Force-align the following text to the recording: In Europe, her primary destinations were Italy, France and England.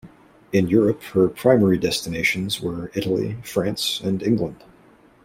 In 0.51 0.67
Europe, 0.67 1.03
her 1.13 1.27
primary 1.27 1.77
destinations 1.77 2.59
were 2.59 2.89
Italy, 2.95 3.37
France 3.43 4.01
and 4.03 4.23
England. 4.23 4.63